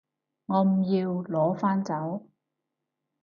[0.47, 2.25] 我唔要，攞返走